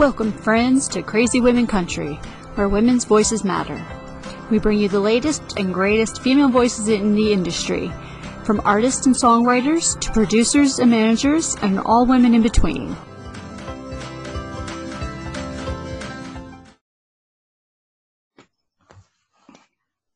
[0.00, 2.14] Welcome, friends, to Crazy Women Country,
[2.54, 3.78] where women's voices matter.
[4.50, 7.92] We bring you the latest and greatest female voices in the industry,
[8.44, 12.96] from artists and songwriters to producers and managers, and all women in between.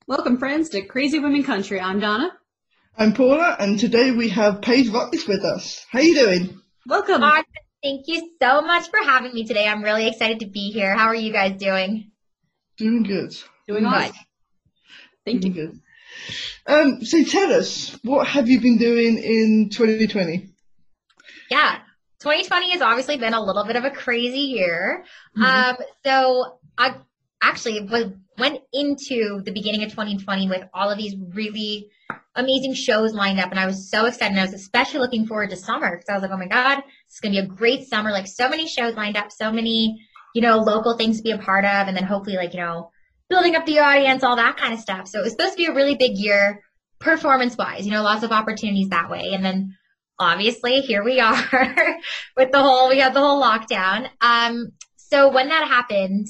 [0.06, 1.78] Welcome, friends, to Crazy Women Country.
[1.78, 2.30] I'm Donna.
[2.96, 5.84] I'm Paula, and today we have Paige Rutledge with us.
[5.90, 6.58] How you doing?
[6.86, 7.22] Welcome.
[7.22, 7.44] Awesome.
[7.84, 9.68] Thank you so much for having me today.
[9.68, 10.96] I'm really excited to be here.
[10.96, 12.12] How are you guys doing?
[12.78, 13.36] Doing good.
[13.68, 14.12] Doing good.
[15.26, 15.66] Thank Doing you.
[15.66, 15.80] good.
[16.66, 20.48] Um, so tell us, what have you been doing in 2020?
[21.50, 21.80] Yeah.
[22.20, 25.04] 2020 has obviously been a little bit of a crazy year.
[25.36, 25.42] Mhm.
[25.42, 26.94] Um, so I
[27.44, 28.06] actually was,
[28.38, 31.88] went into the beginning of 2020 with all of these really
[32.36, 34.32] amazing shows lined up and I was so excited.
[34.32, 36.82] And I was especially looking forward to summer because I was like, oh my God,
[37.06, 38.10] it's going to be a great summer.
[38.10, 40.00] Like so many shows lined up, so many,
[40.34, 41.86] you know, local things to be a part of.
[41.86, 42.90] And then hopefully like, you know,
[43.28, 45.08] building up the audience, all that kind of stuff.
[45.08, 46.62] So it was supposed to be a really big year
[46.98, 49.32] performance wise, you know, lots of opportunities that way.
[49.32, 49.76] And then
[50.18, 51.36] obviously here we are
[52.36, 54.08] with the whole, we had the whole lockdown.
[54.20, 56.26] Um, so when that happened,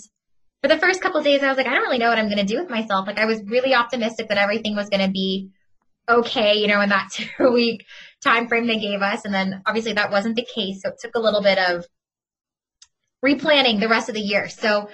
[0.65, 2.39] for the first couple days, I was like, I don't really know what I'm going
[2.39, 3.07] to do with myself.
[3.07, 5.51] Like I was really optimistic that everything was going to be
[6.09, 7.84] okay, you know, in that two week
[8.23, 9.27] time frame they gave us.
[9.27, 10.81] And then obviously that wasn't the case.
[10.81, 11.85] So it took a little bit of
[13.23, 14.48] replanning the rest of the year.
[14.48, 14.89] So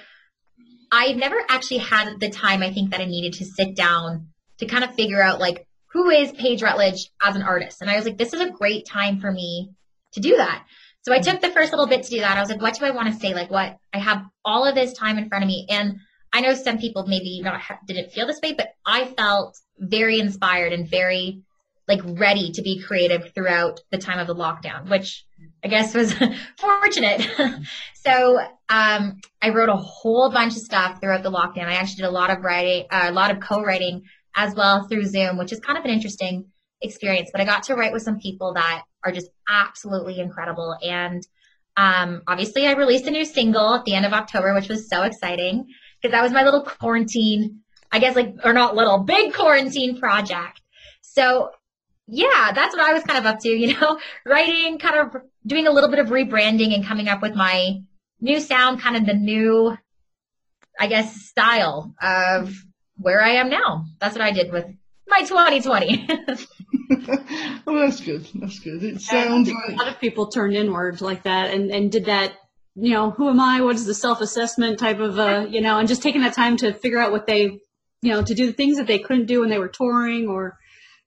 [0.91, 4.27] I never actually had the time I think that I needed to sit down
[4.57, 7.81] to kind of figure out like who is Paige Rutledge as an artist.
[7.81, 9.69] And I was like, this is a great time for me
[10.15, 10.65] to do that.
[11.03, 12.37] So I took the first little bit to do that.
[12.37, 13.33] I was like, what do I want to say?
[13.33, 15.65] Like what I have all of this time in front of me.
[15.69, 15.99] And
[16.31, 20.73] I know some people maybe not didn't feel this way, but I felt very inspired
[20.73, 21.41] and very
[21.87, 25.25] like ready to be creative throughout the time of the lockdown, which
[25.63, 26.13] I guess was
[26.57, 27.27] fortunate.
[27.95, 31.65] so um, I wrote a whole bunch of stuff throughout the lockdown.
[31.65, 34.03] I actually did a lot of writing, uh, a lot of co-writing
[34.35, 36.50] as well through Zoom, which is kind of an interesting
[36.81, 37.29] experience.
[37.31, 40.75] But I got to write with some people that are just absolutely incredible.
[40.81, 41.25] And
[41.77, 45.03] um, obviously, I released a new single at the end of October, which was so
[45.03, 45.67] exciting
[46.01, 50.61] because that was my little quarantine, I guess, like, or not little, big quarantine project.
[51.01, 51.51] So
[52.07, 55.65] yeah, that's what I was kind of up to, you know, writing, kind of doing
[55.65, 57.79] a little bit of rebranding and coming up with my
[58.19, 59.77] new sound, kind of the new,
[60.79, 62.53] I guess, style of
[62.97, 63.85] where I am now.
[63.99, 64.65] That's what I did with
[65.07, 66.07] my 2020.
[67.67, 68.27] oh, that's good.
[68.35, 68.83] That's good.
[68.83, 72.33] It sounds a like lot of people turned inward like that and, and did that,
[72.75, 73.61] you know, who am I?
[73.61, 76.73] What is the self-assessment type of, uh, you know, and just taking that time to
[76.73, 77.43] figure out what they,
[78.01, 80.57] you know, to do the things that they couldn't do when they were touring or,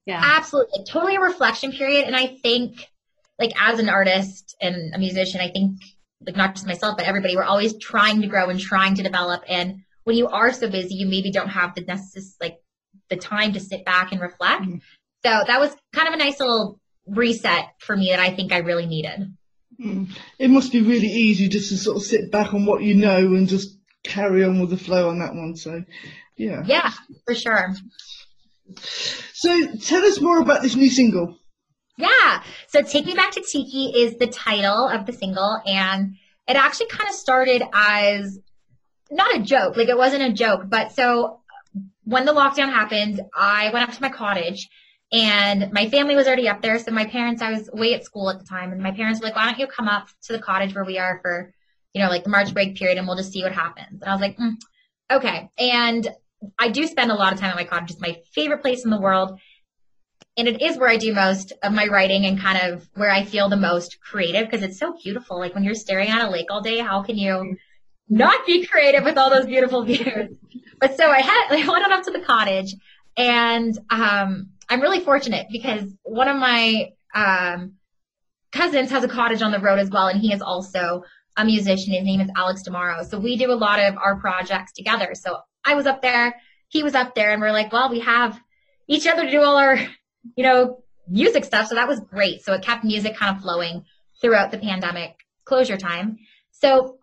[0.07, 0.21] yeah.
[0.23, 0.85] Absolutely.
[0.85, 2.05] Totally a reflection period.
[2.07, 2.87] And I think,
[3.39, 5.79] like, as an artist and a musician, I think,
[6.27, 9.43] like, not just myself, but everybody, we're always trying to grow and trying to develop.
[9.49, 12.61] And when you are so busy, you maybe don't have the necessary, like,
[13.09, 14.63] the time to sit back and reflect.
[14.65, 14.81] Mhm.
[15.25, 18.59] So that was kind of a nice little reset for me that I think I
[18.59, 19.35] really needed.
[19.81, 22.95] mm, it must be really easy just to sort of sit back on what you
[22.95, 25.57] know and just carry on with the flow on that one.
[25.57, 25.83] So,
[26.37, 26.63] yeah.
[26.67, 26.93] Yeah,
[27.25, 27.75] for sure.
[29.33, 31.39] So tell us more about this new single.
[31.97, 32.43] Yeah.
[32.69, 35.59] So Take Me Back to Tiki is the title of the single.
[35.67, 38.39] And it actually kind of started as
[39.11, 39.77] not a joke.
[39.77, 41.41] Like it wasn't a joke, but so
[42.05, 44.69] when the lockdown happened, I went up to my cottage
[45.13, 46.79] and my family was already up there.
[46.79, 49.27] So my parents, I was away at school at the time and my parents were
[49.27, 51.53] like, why don't you come up to the cottage where we are for,
[51.93, 54.01] you know, like the March break period and we'll just see what happens.
[54.01, 54.55] And I was like, mm,
[55.11, 55.51] okay.
[55.59, 56.09] And
[56.59, 57.93] I do spend a lot of time at my cottage.
[57.93, 59.39] It's my favorite place in the world.
[60.37, 63.25] And it is where I do most of my writing and kind of where I
[63.25, 65.39] feel the most creative because it's so beautiful.
[65.39, 67.57] Like when you're staring at a lake all day, how can you
[68.09, 70.31] not be creative with all those beautiful views?
[70.81, 72.75] But so I had, I went up to the cottage
[73.17, 77.75] and, um, I'm really fortunate because one of my, um,
[78.55, 80.07] cousins has a cottage on the road as well.
[80.07, 81.03] And he is also
[81.37, 81.93] a musician.
[81.93, 83.05] His name is Alex Demaro.
[83.05, 85.11] So we do a lot of our projects together.
[85.15, 88.41] So I was up there, he was up there and we're like, well, we have
[88.89, 89.77] each other to do all our,
[90.37, 91.69] you know, music stuff.
[91.69, 92.43] So that was great.
[92.45, 93.85] So it kept music kind of flowing
[94.21, 96.19] throughout the pandemic closure time.
[96.53, 96.99] So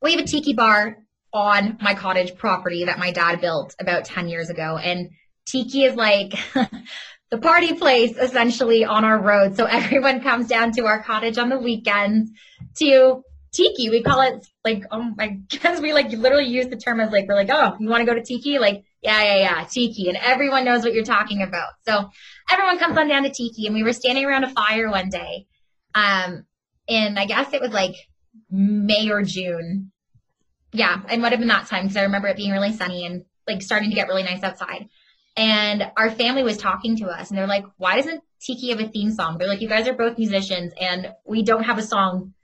[0.00, 0.98] we have a tiki bar
[1.32, 4.78] on my cottage property that my dad built about 10 years ago.
[4.78, 5.10] And
[5.48, 6.34] tiki is like
[7.30, 9.56] the party place essentially on our road.
[9.56, 12.30] So everyone comes down to our cottage on the weekends
[12.78, 13.22] to
[13.52, 13.90] tiki.
[13.90, 17.26] We call it like, oh my, because we like literally use the term as like,
[17.28, 18.58] we're like, oh, you want to go to tiki?
[18.58, 20.08] Like, yeah, yeah, yeah, tiki.
[20.08, 21.70] And everyone knows what you're talking about.
[21.86, 22.10] So
[22.50, 25.46] everyone comes on down to tiki and we were standing around a fire one day.
[25.94, 26.44] Um,
[26.88, 27.94] and I guess it was like
[28.50, 29.92] May or June.
[30.72, 33.24] Yeah, it might have been that time because I remember it being really sunny and
[33.46, 34.88] like starting to get really nice outside.
[35.38, 38.88] And our family was talking to us and they're like, why doesn't Tiki have a
[38.88, 39.38] theme song?
[39.38, 42.34] They're like, you guys are both musicians and we don't have a song,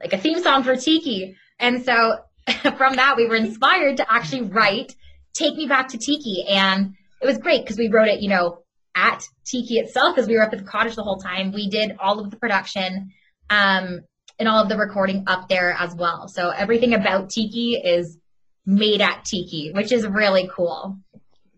[0.00, 1.36] like a theme song for Tiki.
[1.58, 2.16] And so
[2.78, 4.96] from that, we were inspired to actually write
[5.34, 6.46] Take Me Back to Tiki.
[6.48, 8.64] And it was great because we wrote it, you know,
[8.94, 11.52] at Tiki itself because we were up at the cottage the whole time.
[11.52, 13.10] We did all of the production
[13.50, 14.00] um,
[14.38, 16.26] and all of the recording up there as well.
[16.28, 18.16] So everything about Tiki is
[18.64, 20.98] made at Tiki, which is really cool.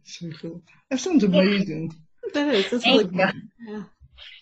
[0.05, 0.63] So cool.
[0.91, 1.95] That sounds amazing.
[2.35, 2.71] That is.
[2.71, 3.25] That's Thank really you.
[3.25, 3.75] cool.
[3.75, 3.83] Yeah.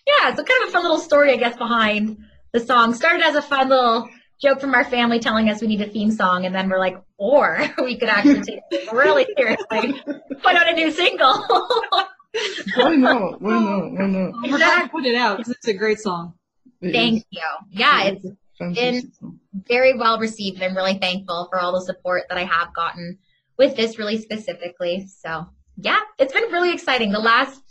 [0.07, 2.17] Yeah, so kind of a fun little story, I guess, behind
[2.53, 2.93] the song.
[2.93, 4.09] Started as a fun little
[4.41, 6.97] joke from our family telling us we need a theme song, and then we're like,
[7.17, 10.01] or we could actually take it really seriously,
[10.41, 11.45] put out a new single.
[12.75, 13.41] Why not?
[13.41, 13.91] Why not?
[13.91, 14.33] Why not?
[14.43, 16.33] We're glad to put it out because it's a great song.
[16.81, 17.25] It Thank is.
[17.31, 17.41] you.
[17.71, 19.39] Yeah, It it's is a fantastic song.
[19.53, 20.55] very well received.
[20.61, 23.17] And I'm really thankful for all the support that I have gotten
[23.61, 25.07] with this really specifically.
[25.19, 25.45] So
[25.77, 27.11] yeah, it's been really exciting.
[27.11, 27.61] The last,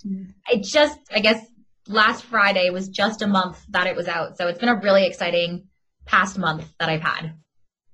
[0.49, 1.45] it just, I guess
[1.89, 4.39] last Friday was just a month that it was out.
[4.39, 5.67] So it's been a really exciting
[6.07, 7.35] past month that I've had.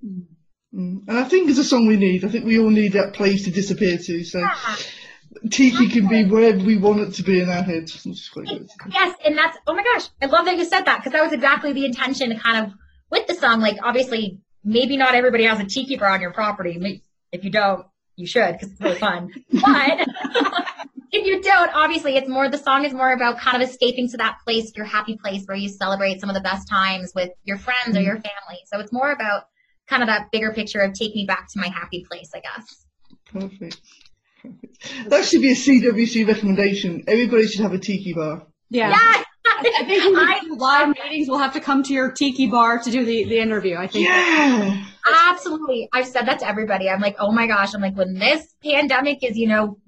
[0.05, 0.27] Mm.
[0.73, 2.23] And I think it's a song we need.
[2.23, 4.25] I think we all need that place to disappear to.
[4.25, 4.47] So
[5.51, 8.47] Tiki can be wherever we want it to be in our heads, which is quite
[8.47, 8.69] good.
[8.93, 11.33] Yes, and that's oh my gosh, I love that you said that because that was
[11.33, 12.75] exactly the intention, kind of
[13.11, 13.61] with the song.
[13.61, 16.77] Like, obviously, maybe not everybody has a tiki bar on your property.
[17.32, 17.87] May- If you don't,
[18.17, 19.32] you should because it's really fun.
[19.52, 20.08] But
[21.12, 22.49] if you don't, obviously, it's more.
[22.49, 25.56] The song is more about kind of escaping to that place, your happy place where
[25.56, 28.23] you celebrate some of the best times with your friends or your mm-hmm.
[28.23, 28.62] family.
[28.67, 29.44] So it's more about
[29.87, 32.87] kind of that bigger picture of take me back to my happy place, I guess.
[33.32, 33.81] Perfect.
[34.43, 35.11] Perfect.
[35.11, 37.05] That should be a CWC recommendation.
[37.06, 38.46] Everybody should have a tiki bar.
[38.70, 38.90] Yeah.
[38.90, 39.23] Yeah.
[39.49, 42.46] I think when we I- do live meetings, we'll have to come to your tiki
[42.46, 43.76] bar to do the, the interview.
[43.76, 44.06] I think.
[44.06, 44.84] Yeah.
[45.06, 45.88] Absolutely.
[45.93, 46.88] I've said that to everybody.
[46.88, 47.75] I'm like, oh my gosh.
[47.75, 49.79] I'm like, when this pandemic is, you know,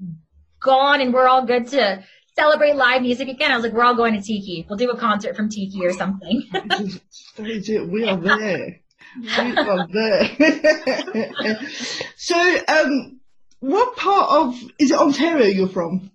[0.60, 2.04] gone and we're all good to
[2.36, 4.66] celebrate live music again, I was like, we're all going to Tiki.
[4.68, 6.44] We'll do a concert from Tiki or something.
[6.54, 7.00] Is
[7.68, 7.88] it.
[7.88, 8.80] We are there.
[9.20, 11.58] We are there.
[12.16, 13.20] so, um,
[13.60, 16.10] what part of is it Ontario you're from?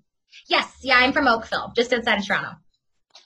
[0.47, 0.71] yes.
[0.81, 0.97] Yeah.
[0.97, 2.51] I'm from Oakville, just outside of Toronto.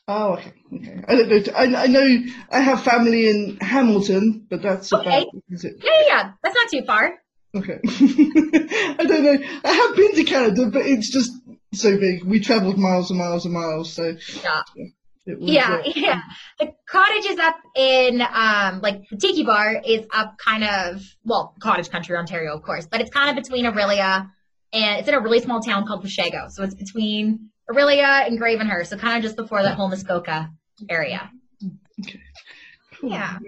[0.08, 0.54] Oh, okay.
[0.74, 1.04] Okay.
[1.08, 1.54] I don't know.
[1.56, 2.18] I, I know
[2.50, 5.24] I have family in Hamilton, but that's Okay.
[5.24, 5.76] about is it?
[5.84, 5.92] Yeah.
[5.92, 6.06] Yeah.
[6.08, 6.32] yeah.
[6.44, 7.14] That's not too far.
[7.56, 7.80] Okay.
[7.86, 9.38] I don't know.
[9.66, 11.32] I have been to Canada, but it's just
[11.74, 12.24] so big.
[12.24, 14.62] We travelled miles and miles and miles, so Yeah.
[15.26, 15.40] was.
[15.52, 15.74] Yeah.
[15.86, 16.22] uh, Yeah.
[16.60, 21.54] The cottage is up in, um, like the Tiki bar is up kind of, well,
[21.60, 24.30] cottage country, Ontario, of course, but it's kind of between Orillia
[24.72, 26.50] and it's in a really small town called Washago.
[26.52, 28.88] So it's between Orillia and Gravenhurst.
[28.88, 30.52] So kind of just before that whole Muskoka
[30.90, 31.30] area.
[33.00, 33.12] cool.
[33.12, 33.40] Yeah.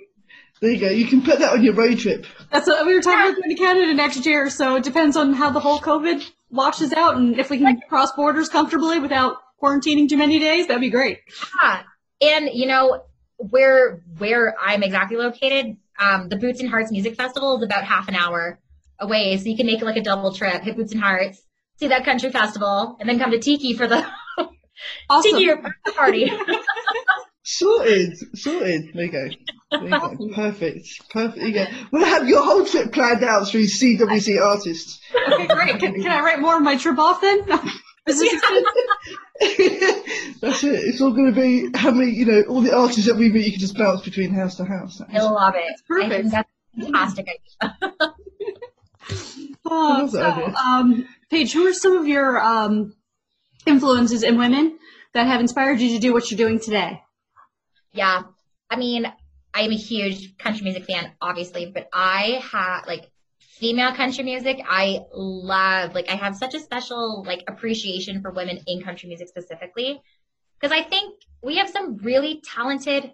[0.62, 0.90] There you go.
[0.90, 2.26] You can put that on your road trip.
[2.52, 4.50] That's what we were talking about going to Canada next year.
[4.50, 8.12] So it depends on how the whole COVID washes out and if we can cross
[8.12, 10.68] borders comfortably without quarantining too many days.
[10.68, 11.20] That'd be great.
[11.62, 11.84] Yeah.
[12.22, 13.04] And you know,
[13.38, 18.10] where where I'm exactly located, um, the Boots and Hearts Music Festival is about half
[18.10, 18.60] an hour
[19.00, 19.38] away.
[19.38, 21.42] So you can make like a double trip, hit Boots and Hearts,
[21.80, 24.06] see that country festival, and then come to Tiki for the
[25.10, 25.32] Awesome.
[25.38, 25.52] Tiki
[25.96, 26.32] party.
[27.44, 28.16] Sorted.
[28.38, 28.92] Sorted.
[28.94, 29.28] There you go.
[29.72, 30.36] There you go.
[30.36, 30.88] Perfect.
[31.10, 31.42] Perfect.
[31.44, 31.66] You go.
[31.92, 35.00] We'll have your whole trip planned out through CWC artists.
[35.34, 35.80] Okay, great.
[35.80, 37.40] Can, can I write more of my trip off then?
[37.46, 38.22] That's
[40.64, 40.80] it.
[40.86, 43.46] It's all going to be how many, you know, all the artists that we meet.
[43.46, 45.02] You can just bounce between house to house.
[45.12, 45.82] I love it.
[45.88, 46.12] perfect.
[46.14, 46.50] I think that's
[46.80, 48.14] fantastic idea.
[49.66, 50.54] Oh, so, idea.
[50.56, 52.94] um, Paige, who are some of your um,
[53.66, 54.78] influences in women
[55.14, 57.02] that have inspired you to do what you're doing today?
[57.94, 58.24] Yeah.
[58.70, 59.12] I mean,
[59.54, 63.10] I am a huge country music fan, obviously, but I have like
[63.40, 64.62] female country music.
[64.68, 69.28] I love, like, I have such a special, like, appreciation for women in country music
[69.28, 70.02] specifically.
[70.62, 73.12] Cause I think we have some really talented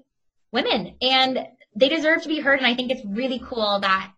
[0.51, 2.59] women and they deserve to be heard.
[2.59, 4.11] And I think it's really cool that,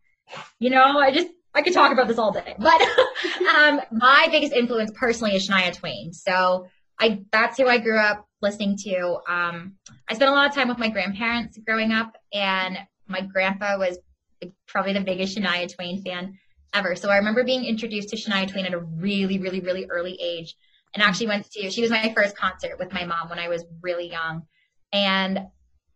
[0.60, 2.81] you know, I just, I could talk about this all day, but,
[3.57, 6.13] um, my biggest influence personally is Shania Twain.
[6.13, 6.67] So
[6.99, 9.17] I, that's who I grew up listening to.
[9.27, 9.73] Um,
[10.07, 13.97] I spent a lot of time with my grandparents growing up, and my grandpa was
[14.67, 16.37] probably the biggest Shania Twain fan
[16.75, 16.95] ever.
[16.95, 20.55] So I remember being introduced to Shania Twain at a really, really, really early age,
[20.93, 21.71] and actually went to.
[21.71, 24.43] She was my first concert with my mom when I was really young,
[24.93, 25.39] and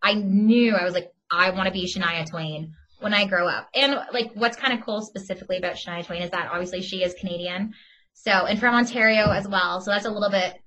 [0.01, 3.67] I knew I was like, I want to be Shania Twain when I grow up.
[3.75, 7.13] And like, what's kind of cool specifically about Shania Twain is that obviously she is
[7.13, 7.73] Canadian,
[8.13, 9.81] so and from Ontario as well.
[9.81, 10.59] So that's a little bit.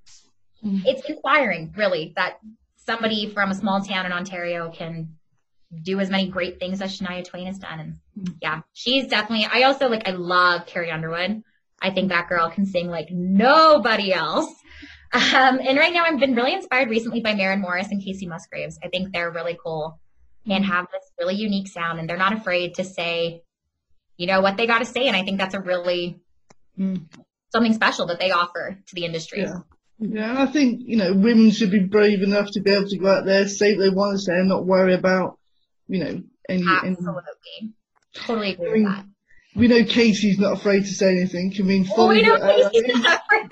[0.67, 2.39] It's inspiring, really, that
[2.77, 5.15] somebody from a small town in Ontario can
[5.83, 7.79] do as many great things as Shania Twain has done.
[7.79, 11.43] And yeah, she's definitely, I also like, I love Carrie Underwood.
[11.81, 14.51] I think that girl can sing like nobody else.
[15.13, 18.79] Um, and right now I've been really inspired recently by Maren Morris and Kacey Musgraves.
[18.83, 19.99] I think they're really cool
[20.47, 23.41] and have this really unique sound and they're not afraid to say,
[24.17, 25.07] you know, what they got to say.
[25.07, 26.19] And I think that's a really
[26.79, 27.05] Mm.
[27.53, 29.39] something special that they offer to the industry.
[29.41, 29.59] Yeah.
[29.97, 32.97] Yeah, and I think, you know, women should be brave enough to be able to
[32.97, 35.39] go out there, say what they want to say and not worry about,
[35.87, 37.73] you know, any, any Absolutely.
[38.13, 39.05] Totally agree I mean, with that.
[39.55, 41.53] we know Kacey's not afraid to say anything.
[41.57, 43.51] I mean, Oh, we know Kacey's not afraid.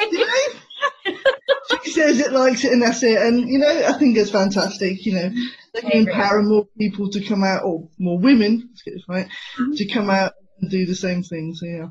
[1.71, 3.21] know, she says it, likes it, and that's it.
[3.21, 5.29] And, you know, I think it's fantastic, you know,
[5.73, 9.03] they I can empower more people to come out, or more women, let's get this
[9.07, 9.27] right,
[9.59, 9.73] Mm-hmm.
[9.73, 11.53] to come out and do the same thing.
[11.55, 11.87] So, yeah.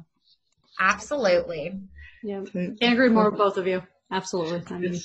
[0.80, 1.80] Absolutely.
[2.22, 2.44] Yeah.
[2.44, 3.82] So, Can't agree more with both of you.
[4.10, 4.62] Absolutely.
[4.68, 4.98] I mean,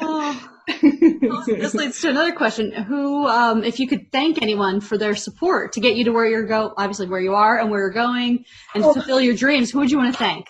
[0.00, 0.50] oh.
[1.46, 2.72] this leads to another question.
[2.72, 6.26] Who, um, if you could thank anyone for their support to get you to where
[6.26, 9.70] you're go, obviously where you are and where you're going, and to fulfill your dreams,
[9.70, 10.48] who would you want to thank?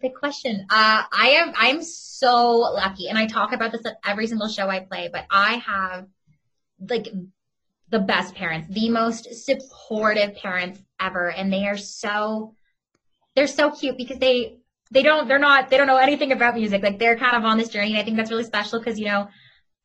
[0.00, 0.66] Good question.
[0.68, 4.68] Uh, I am I'm so lucky, and I talk about this at every single show
[4.68, 5.08] I play.
[5.12, 6.06] But I have
[6.80, 7.08] like
[7.88, 12.54] the best parents, the most supportive parents ever, and they are so
[13.34, 14.58] they're so cute because they
[14.90, 16.82] they don't they're not they don't know anything about music.
[16.82, 19.06] Like they're kind of on this journey, and I think that's really special because you
[19.06, 19.28] know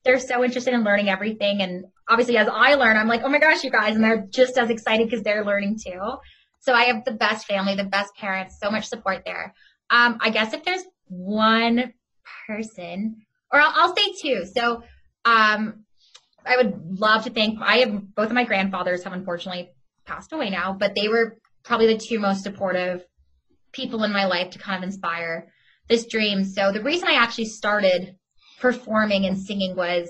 [0.04, 3.40] they're so interested in learning everything, and obviously as I learn, I'm like, oh my
[3.40, 6.18] gosh, you guys, and they're just as excited because they're learning too.
[6.60, 9.54] So I have the best family, the best parents, so much support there.
[9.92, 11.94] Um, I guess if there's one
[12.48, 13.18] person,
[13.52, 14.46] or I'll, I'll say two.
[14.46, 14.84] So,
[15.26, 15.84] um,
[16.46, 17.60] I would love to thank.
[17.62, 19.70] I have both of my grandfathers have unfortunately
[20.06, 23.06] passed away now, but they were probably the two most supportive
[23.72, 25.52] people in my life to kind of inspire
[25.88, 26.44] this dream.
[26.44, 28.16] So the reason I actually started
[28.60, 30.10] performing and singing was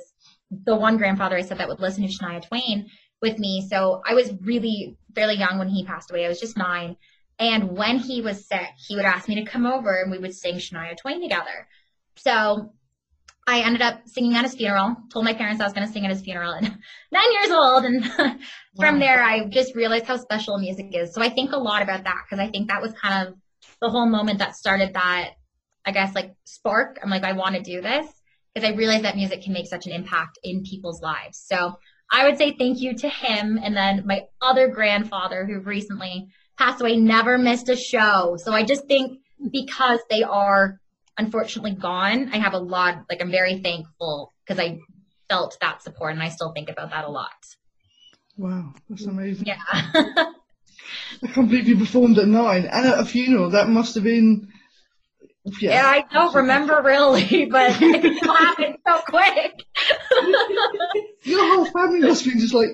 [0.66, 2.90] the one grandfather I said that would listen to Shania Twain
[3.22, 3.68] with me.
[3.70, 6.26] So I was really fairly young when he passed away.
[6.26, 6.96] I was just nine.
[7.42, 10.36] And when he was sick, he would ask me to come over and we would
[10.36, 11.68] sing Shania Twain together.
[12.18, 12.72] So
[13.48, 16.06] I ended up singing at his funeral, told my parents I was going to sing
[16.06, 16.68] at his funeral and
[17.12, 17.84] nine years old.
[17.86, 18.06] And
[18.80, 19.00] from Wow.
[19.00, 21.16] there, I just realized how special music is.
[21.16, 23.36] So I think a lot about that because I think that was kind of
[23.82, 25.32] the whole moment that started that,
[25.86, 27.00] I guess, like spark.
[27.04, 28.06] I'm like, I want to do this
[28.54, 31.44] because I realized that music can make such an impact in people's lives.
[31.44, 31.74] So
[32.12, 33.60] I would say thank you to him.
[33.64, 36.28] And then my other grandfather who recently
[36.62, 38.38] passed away never missed a show.
[38.38, 39.20] So I just think
[39.52, 40.80] because they are
[41.18, 44.80] unfortunately gone, I have a lot, like I'm very thankful because I
[45.28, 47.32] felt that support and I still think about that a lot.
[48.38, 49.48] wow, that's amazing.
[49.48, 49.62] Yeah.
[51.24, 53.52] I can't believe you performed at nine and at a funeral.
[53.52, 54.50] That must have been.
[55.60, 59.66] Yeah, yeah, I don't remember really, but it happened so quick.
[61.24, 62.70] Your whole family must be just like,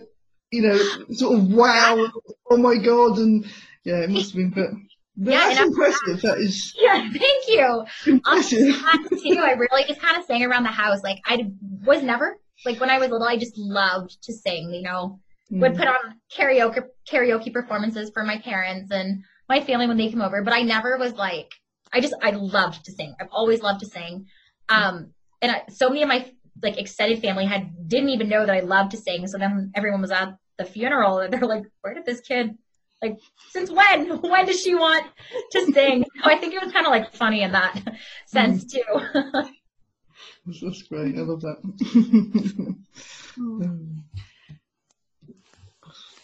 [0.51, 0.77] you know,
[1.13, 2.07] sort of wow,
[2.49, 3.45] oh my god, and
[3.87, 4.49] yeah, it must have been.
[4.51, 4.71] But,
[5.15, 6.21] but Yeah, that's impressive.
[6.21, 7.85] That is yeah, thank you.
[8.05, 8.75] impressive.
[8.85, 11.01] Honestly, too, I really just kind of sang around the house.
[11.03, 11.51] Like I
[11.85, 14.71] was never like when I was little, I just loved to sing.
[14.71, 15.19] You know,
[15.51, 15.77] would Mm.
[15.77, 20.43] put on karaoke karaoke performances for my parents and my family when they came over.
[20.43, 21.51] But I never was like
[21.93, 23.15] I just I loved to sing.
[23.19, 24.25] I've always loved to sing.
[24.69, 26.29] Um, and I, so many of my
[26.61, 29.25] like extended family had didn't even know that I loved to sing.
[29.27, 32.57] So then everyone was at the funeral and they're like, "Where did this kid?"
[33.01, 33.17] Like,
[33.49, 34.17] since when?
[34.21, 35.05] When does she want
[35.51, 36.03] to sing?
[36.03, 37.79] So I think it was kind of like funny in that
[38.25, 38.81] sense too.
[39.13, 41.15] That's, that's great.
[41.17, 41.57] I love that.
[43.37, 44.03] Mm.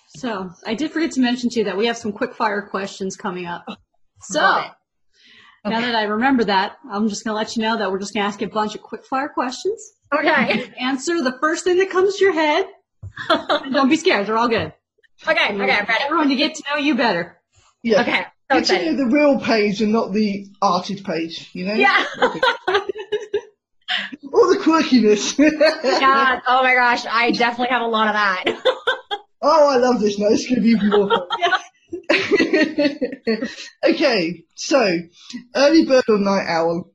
[0.07, 3.15] So I did forget to mention to you that we have some quick fire questions
[3.17, 3.65] coming up.
[4.21, 4.65] So Love
[5.65, 5.69] it.
[5.69, 8.13] now that I remember that, I'm just going to let you know that we're just
[8.13, 9.93] going to ask you a bunch of quick fire questions.
[10.13, 10.71] Okay.
[10.79, 12.65] Answer the first thing that comes to your head.
[13.29, 14.27] Don't be scared.
[14.27, 14.73] They're all good.
[15.27, 15.31] Okay.
[15.31, 15.43] Okay.
[15.53, 15.71] I'm ready.
[16.01, 17.39] Everyone to get to know you better.
[17.81, 18.01] Yeah.
[18.01, 18.25] Okay.
[18.51, 21.73] So Get to know the real Paige and not the arted Paige, you know?
[21.73, 22.05] Yeah.
[24.33, 25.37] All the quirkiness.
[25.99, 26.41] God.
[26.47, 27.05] Oh my gosh.
[27.09, 28.43] I definitely have a lot of that.
[29.41, 30.27] Oh, I love this now.
[30.27, 31.27] It's going to be even more fun.
[33.83, 34.99] okay, so
[35.55, 36.89] early bird or night owl?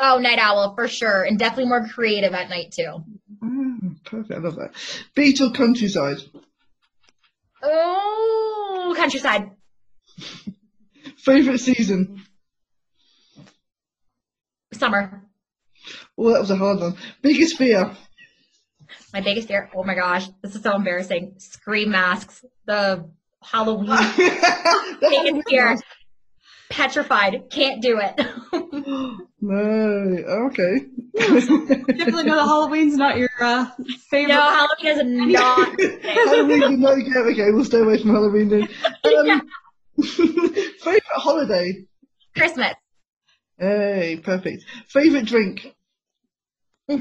[0.00, 3.04] Oh, night owl for sure, and definitely more creative at night too.
[3.42, 4.72] Ah, perfect, I love that.
[5.14, 6.18] Beach or countryside?
[7.64, 9.50] Oh, countryside.
[11.16, 12.22] Favorite season?
[14.74, 15.22] Summer.
[16.18, 16.96] Oh, that was a hard one.
[17.22, 17.90] Biggest fear?
[19.12, 19.70] My biggest fear.
[19.74, 21.34] Oh my gosh, this is so embarrassing.
[21.38, 22.44] Scream masks.
[22.66, 23.08] The
[23.42, 23.86] Halloween
[25.00, 25.68] biggest fear.
[25.68, 25.80] weird
[26.70, 27.50] Petrified.
[27.50, 28.18] Can't do it.
[29.40, 30.86] no, okay.
[31.14, 33.66] Definitely know that Halloween's not your uh,
[34.10, 34.34] favorite.
[34.34, 35.80] No, Halloween is not.
[35.80, 37.28] Halloween, is no go.
[37.30, 38.68] Okay, we'll stay away from Halloween then.
[39.04, 39.42] Um,
[40.02, 41.84] favorite holiday?
[42.34, 42.74] Christmas.
[43.58, 44.64] Hey, perfect.
[44.88, 45.74] Favorite drink?
[46.88, 46.96] um,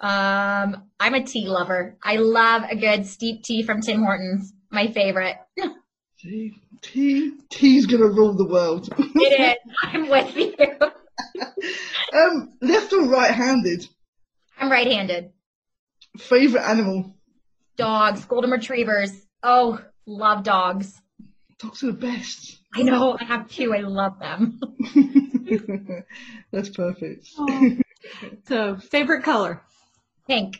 [0.00, 1.96] I'm a tea lover.
[2.02, 4.52] I love a good steep tea from Tim Hortons.
[4.70, 5.36] My favorite.
[6.24, 6.54] Tea.
[6.80, 7.32] Tea.
[7.50, 8.88] Tea's gonna rule the world.
[8.98, 9.74] It is.
[9.82, 10.54] I'm with you.
[12.18, 13.86] um, left or right-handed?
[14.58, 15.32] I'm right-handed.
[16.16, 17.14] Favorite animal?
[17.76, 19.12] Dogs, golden retrievers.
[19.42, 21.00] Oh, love dogs.
[21.58, 22.58] Dogs are the best.
[22.74, 23.18] I know.
[23.20, 23.74] I have two.
[23.74, 24.60] I love them.
[26.52, 27.28] That's perfect.
[27.36, 27.76] Oh.
[28.46, 29.62] So, favorite color?
[30.26, 30.58] Pink.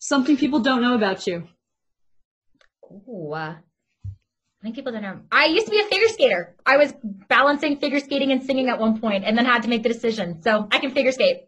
[0.00, 1.46] Something people don't know about you.
[3.08, 3.32] Ooh.
[3.32, 3.56] Uh,
[4.60, 5.20] I think people don't know.
[5.30, 6.56] I used to be a figure skater.
[6.64, 6.94] I was
[7.28, 10.42] balancing figure skating and singing at one point, and then had to make the decision.
[10.42, 11.42] So I can figure skate.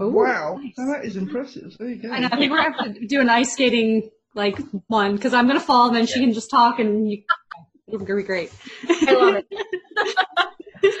[0.00, 0.74] Ooh, wow, nice.
[0.76, 1.76] Now that is impressive.
[1.78, 2.10] There you go.
[2.10, 2.28] I know.
[2.30, 4.58] I think we're gonna have to do an ice skating like
[4.88, 7.22] one because I'm gonna fall and then she can just talk and you,
[7.88, 8.52] it'll be great.
[8.88, 9.46] I love it.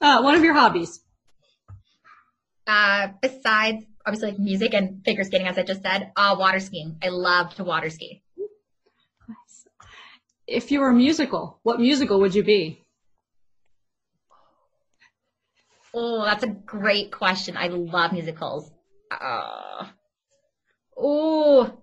[0.00, 1.00] Uh, one of your hobbies.
[2.66, 6.96] Uh, besides obviously like music and figure skating, as I just said, uh, water skiing.
[7.02, 8.22] I love to water ski.
[10.52, 12.78] If you were a musical, what musical would you be?
[15.94, 17.56] Oh, that's a great question.
[17.56, 18.70] I love musicals.
[19.10, 19.86] Uh,
[20.96, 21.82] oh,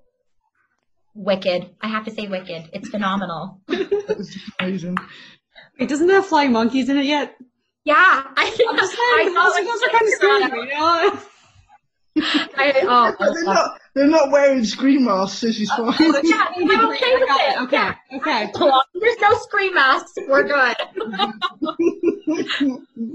[1.16, 1.76] Wicked.
[1.82, 2.70] I have to say Wicked.
[2.72, 3.62] It's phenomenal.
[3.68, 4.98] That's amazing.
[5.80, 7.36] Wait, doesn't that have flying monkeys in it yet?
[7.86, 11.20] Yeah, I, I'm just saying, I the musicals are kind of scary, you know?
[12.58, 14.32] I, oh, But they're not.
[14.32, 16.14] Wearing Scream masks, so she's uh, fine.
[16.24, 17.52] yeah, I'm okay with it.
[17.52, 17.62] it.
[17.64, 18.44] Okay, okay.
[18.54, 20.14] As long There's no Scream masks.
[20.28, 20.76] We're good.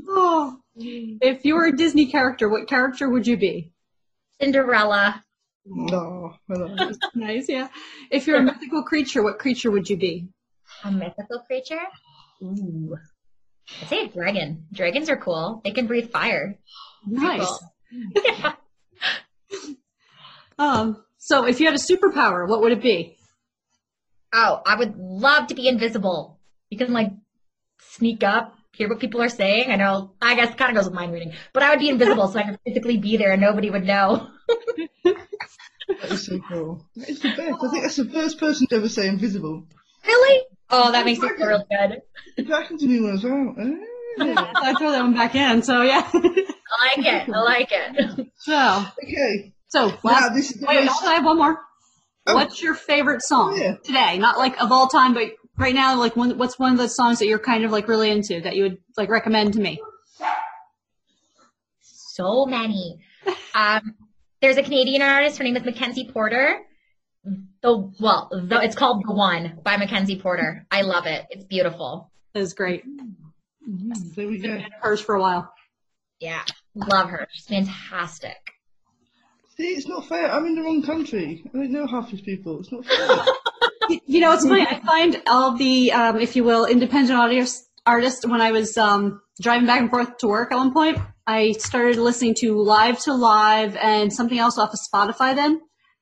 [0.09, 0.59] Oh.
[0.77, 3.71] If you were a Disney character, what character would you be?
[4.41, 5.23] Cinderella.
[5.65, 6.91] no, no.
[7.15, 7.69] Nice, yeah.
[8.11, 10.27] If you're a mythical creature, what creature would you be?
[10.83, 11.79] A mythical creature?
[12.43, 12.97] Ooh.
[13.83, 14.67] I'd say a dragon.
[14.73, 15.61] Dragons are cool.
[15.63, 16.59] They can breathe fire.
[17.07, 17.47] Nice.
[17.47, 17.61] Cool.
[18.25, 18.55] Yeah.
[20.59, 23.17] Um, so if you had a superpower, what would it be?
[24.33, 26.41] Oh, I would love to be invisible.
[26.71, 27.13] You can like
[27.81, 29.71] sneak up, hear what people are saying.
[29.71, 31.89] I know, I guess it kind of goes with mind reading, but I would be
[31.89, 34.29] invisible so I could physically be there and nobody would know.
[35.05, 36.85] That is so cool.
[36.97, 37.41] That is the best.
[37.63, 39.67] I think that's the first person to ever say invisible.
[40.07, 40.45] Really?
[40.71, 42.03] Oh, that makes it feel really good.
[42.37, 43.55] If that happened to me one as well.
[44.19, 46.09] I throw that one back in, so yeah.
[46.13, 47.29] I like it.
[47.29, 48.29] I like it.
[48.39, 49.54] so, Okay.
[49.75, 51.03] So Now last, this is wait, most.
[51.05, 51.59] I have one more.
[52.27, 52.35] Oh.
[52.35, 53.75] What's your favorite song Yeah.
[53.85, 54.17] today?
[54.19, 57.19] Not like of all time, but right now, like one, what's one of the songs
[57.19, 59.81] that you're kind of like really into that you would like recommend to me?
[61.81, 63.01] So many.
[63.57, 63.95] Um,
[64.43, 65.39] there's a Canadian artist.
[65.39, 66.59] Her name is Mackenzie Porter.
[67.63, 70.67] The well, the, it's called The One by Mackenzie Porter.
[70.73, 71.25] I love it.
[71.31, 72.11] It's beautiful.
[72.35, 72.83] That is great.
[72.85, 74.59] Mm, There we go.
[74.83, 75.55] Hers for a while.
[76.19, 76.43] Yeah,
[76.75, 77.29] love her.
[77.33, 78.44] She's fantastic.
[79.57, 80.31] See, it's not fair.
[80.33, 81.43] I'm in the wrong country.
[81.55, 82.61] I don't know half these people.
[82.61, 83.25] It's not fair.
[83.91, 84.67] You- You know, it's funny.
[84.67, 89.21] I find all the, um, if you will, independent artists, artists when I was um,
[89.43, 93.13] driving back and forth to work at one point, I started listening to Live to
[93.13, 95.61] Live and something else off of Spotify then.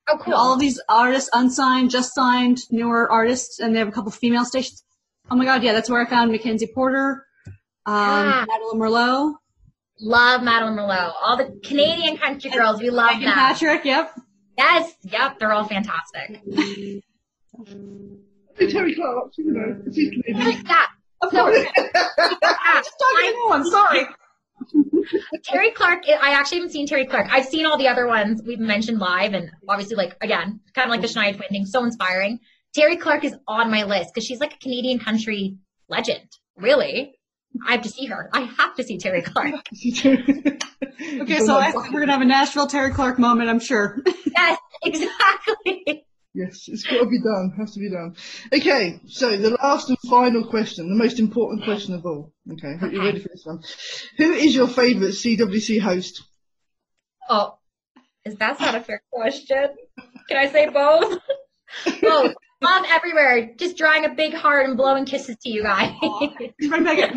[0.09, 0.35] Oh, cool.
[0.35, 4.45] all of these artists, unsigned, just signed, newer artists, and they have a couple female
[4.45, 4.85] stations.
[5.31, 7.25] Oh my god, yeah, that's where I found Mackenzie Porter,
[7.87, 8.45] um, Ah.
[8.49, 9.35] Madeline Merlo,
[10.03, 11.13] love Madeline Merlo.
[11.23, 13.35] All the Canadian country girls, we love Megan them.
[13.35, 14.13] Patrick, yep.
[14.59, 16.43] Yes, yep, they're all fantastic.
[18.61, 20.65] Terri Clark, you know, it's his Canadian.
[20.67, 20.87] Yeah,
[21.23, 21.59] Of So- course.
[21.77, 22.77] yeah.
[22.77, 24.07] Just talking to no one, sorry.
[25.51, 27.29] Terri Clark, I actually haven't seen Terri Clark.
[27.31, 30.91] I've seen all the other ones we've mentioned live, and obviously, like again, kind of
[30.91, 31.19] like the mm-hmm.
[31.19, 32.39] Shania Twain thing, so inspiring.
[32.77, 35.57] Terri Clark is on my list because she's like a Canadian country
[35.89, 36.29] legend.
[36.57, 37.15] Really,
[37.67, 38.31] I have to see her.
[38.33, 39.55] I have to see Terri Clark.
[41.21, 43.99] Okay, so I think we're gonna have a Nashville Terri Clark moment, I'm sure.
[44.37, 46.05] yes, exactly.
[46.35, 47.53] Yes, it's got to be done.
[47.59, 48.17] Has to be done.
[48.53, 52.33] Okay, so the last and final question, the most important question of all.
[52.53, 53.63] Okay, hope you're ready for this one.
[54.17, 56.23] Who is your favourite CWC host?
[57.29, 57.59] Oh,
[58.25, 59.71] is that's not a fair question?
[60.29, 61.21] Can I say both?
[62.03, 62.35] both.
[62.63, 63.51] Love everywhere.
[63.57, 65.93] Just drawing a big heart and blowing kisses to you guys.
[66.03, 67.13] right back at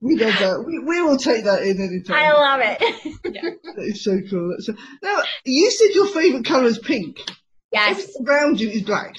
[0.00, 0.64] we love that.
[0.66, 2.16] We, we will take that in any time.
[2.16, 3.58] I love it.
[3.74, 4.50] That is so cool.
[4.50, 7.18] That's so, now, you said your favourite colour is pink.
[7.72, 9.16] yes, Everything around you is black.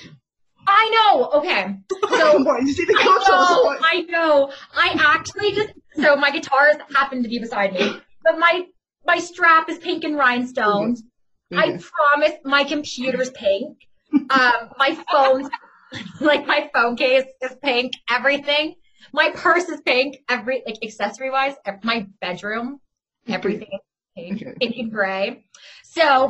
[0.67, 1.30] I know.
[1.39, 1.76] Okay.
[1.89, 4.52] So Come on, you see the I know, Like, I know.
[4.76, 8.65] I actually just So my guitars happen to be beside me, but my
[9.06, 11.04] my strap is pink and rhinestones.
[11.51, 13.77] I promise my computer's pink.
[14.13, 15.49] Um, my phone,
[16.21, 17.93] like my phone case is pink.
[18.10, 18.75] Everything.
[19.12, 20.17] My purse is pink.
[20.29, 22.79] Every like accessory wise, my bedroom,
[23.27, 23.79] everything is
[24.15, 24.53] pink, Okay.
[24.60, 25.43] pink and gray.
[25.84, 26.29] So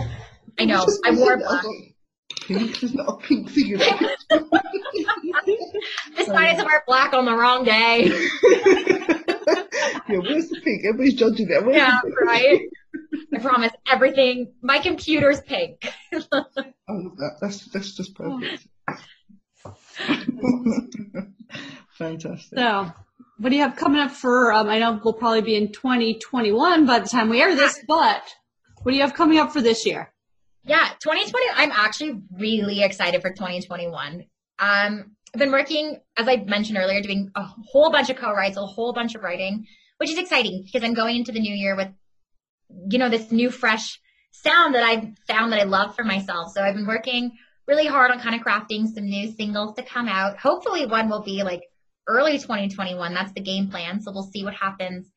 [0.59, 1.63] I know I wore black.
[2.41, 3.47] Pink is not a pink.
[6.17, 8.11] Decided to wear black on the wrong day.
[10.09, 10.85] yeah, where's the pink?
[10.85, 11.65] Everybody's judging that.
[11.65, 12.61] Where's yeah, the right.
[13.33, 14.53] I promise everything.
[14.61, 15.91] My computer's pink.
[16.11, 16.45] I love
[17.17, 17.37] that.
[17.41, 18.67] That's that's just perfect.
[21.97, 22.59] Fantastic.
[22.59, 22.91] So,
[23.37, 24.51] what do you have coming up for?
[24.53, 28.23] Um, I know we'll probably be in 2021 by the time we air this, but
[28.81, 30.11] what do you have coming up for this year?
[30.65, 31.45] Yeah, 2020.
[31.55, 34.25] I'm actually really excited for 2021.
[34.59, 38.65] Um, I've been working, as I mentioned earlier, doing a whole bunch of co-writes, a
[38.65, 39.65] whole bunch of writing,
[40.03, 41.87] which is exciting because I'm going into the new year with,
[42.89, 46.51] you know, this new fresh sound that I've found that I love for myself.
[46.53, 47.31] So I've been working
[47.69, 50.37] really hard on kind of crafting some new singles to come out.
[50.39, 51.61] Hopefully one will be like
[52.05, 53.13] early 2021.
[53.13, 54.01] That's the game plan.
[54.01, 55.09] So we'll see what happens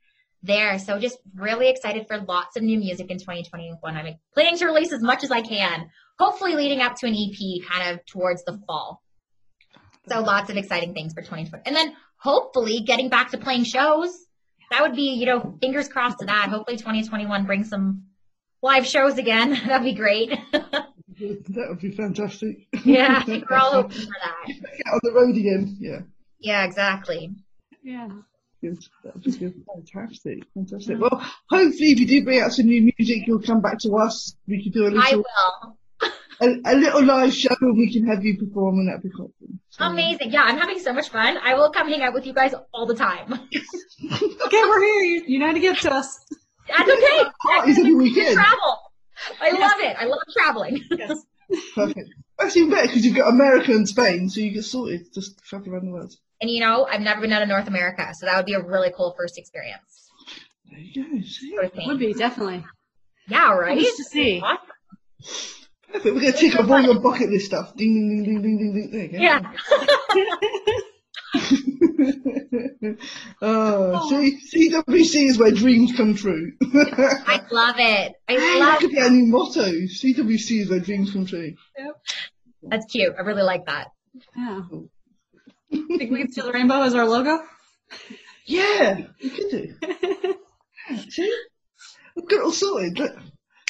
[0.45, 0.79] there.
[0.79, 3.81] So just really excited for lots of new music in 2021.
[3.83, 7.69] I'm planning to release as much as I can, hopefully leading up to an EP
[7.69, 9.03] kind of towards the fall.
[10.09, 11.65] So lots of exciting things for 2020.
[11.67, 14.26] And then hopefully getting back to playing shows.
[14.71, 16.49] That would be, you know, fingers crossed to that.
[16.49, 18.05] Hopefully 2021 brings some
[18.63, 19.51] live shows again.
[19.67, 20.31] That'd be great.
[20.53, 22.67] That would be fantastic.
[22.85, 24.47] yeah, I think we're all hoping for that.
[24.47, 25.77] Get on the road again.
[25.81, 26.01] Yeah.
[26.41, 27.35] Yeah, exactly.
[27.83, 28.09] Yeah.
[28.61, 28.85] Good.
[29.05, 29.55] That would be good.
[29.75, 30.45] Fantastic.
[30.55, 30.99] Fantastic.
[30.99, 34.35] Well, hopefully if you do bring out some new music, you'll come back to us.
[34.47, 35.79] We could do a I little, I will.
[36.41, 39.31] A, a little live show and we can have you perform and that'd be quite
[39.41, 39.61] fun.
[39.71, 40.31] So- Amazing.
[40.33, 41.39] Yeah, I'm having so much fun.
[41.43, 43.41] I will come hang out with you guys all the time.
[44.09, 45.03] Okay, we're here.
[45.05, 46.19] You, you know how to get to us.
[46.69, 46.99] That's okay.
[47.25, 48.35] Oh, Parties every weekend.
[48.35, 48.79] Travel.
[49.41, 49.97] I love it.
[49.99, 50.83] I love traveling.
[50.91, 51.19] Yes.
[51.75, 52.11] Perfect.
[52.39, 55.07] That's even better because you've got America and Spain, so you get sorted.
[55.15, 56.13] Just travel around the world.
[56.41, 58.63] And you know, I've never been out of North America, so that would be a
[58.63, 60.11] really cool first experience.
[60.71, 61.27] There you go.
[61.27, 61.51] See?
[61.55, 61.87] Sort of thing.
[61.89, 62.65] Would be definitely.
[63.29, 63.77] Yeah, right?
[63.79, 64.41] Nice to see.
[64.43, 65.66] Awesome.
[65.97, 66.15] Perfect.
[66.15, 67.75] We're going to tick off all your bucket list stuff.
[67.75, 68.91] Ding, ding, ding, ding, ding, ding.
[68.91, 69.19] There you go.
[69.19, 69.53] Yeah.
[73.41, 76.53] oh, see, CWC is where dreams come true.
[76.63, 78.13] I love it.
[78.29, 79.65] I that love could be our new motto.
[79.65, 81.55] CWC is where dreams come true.
[82.63, 83.15] That's cute.
[83.19, 83.89] I really like that.
[84.37, 84.63] Yeah.
[85.71, 87.39] Think we can steal the rainbow as our logo?
[88.45, 89.75] Yeah, we could do.
[89.83, 91.35] Yeah, see?
[92.15, 92.99] We've got it all sorted.
[92.99, 93.17] Look,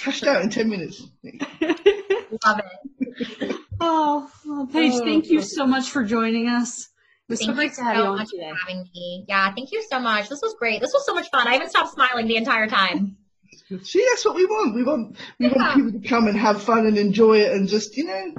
[0.07, 1.03] hashed out in 10 minutes.
[2.45, 3.57] Love it.
[3.81, 6.88] Oh, well, Paige, Oh, thank you so much for joining us.
[7.29, 8.51] It was so Thank you great to have you so on much today.
[8.51, 9.25] for having me.
[9.29, 10.29] Yeah, thank you so much.
[10.29, 10.81] This was great.
[10.81, 11.49] This was so much fun.
[11.49, 13.16] I haven't stopped smiling the entire time.
[13.83, 14.75] See, that's what we want.
[14.77, 15.53] We want we Yeah.
[15.57, 18.35] want people to come and have fun and enjoy it and just, you know,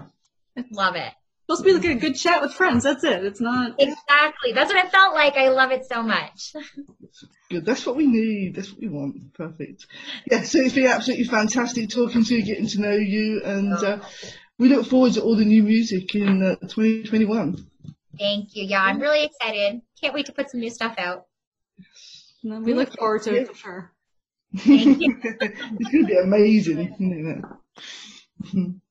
[0.71, 1.11] Love it.
[1.47, 2.83] Supposed to be like a good chat with friends.
[2.83, 3.23] That's it.
[3.23, 3.75] It's not.
[3.79, 4.51] Exactly.
[4.51, 5.37] That's what it felt like.
[5.37, 6.53] I love it so much.
[7.49, 7.65] good.
[7.65, 8.55] That's what we need.
[8.55, 9.33] That's what we want.
[9.33, 9.87] Perfect.
[10.29, 13.99] Yeah, so it's been absolutely fantastic talking to you, getting to know you, and uh,
[14.59, 17.65] we look forward to all the new music in uh, 2021.
[18.19, 18.65] Thank you.
[18.65, 19.83] Yeah, I'm really excited.
[20.01, 21.27] Can't wait to put some new stuff out.
[22.43, 23.93] No, we look forward to it for sure.
[24.53, 26.93] It's going to be amazing.
[26.93, 27.45] Isn't
[28.53, 28.75] it?